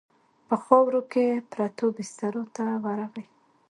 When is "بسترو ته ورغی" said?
1.95-3.25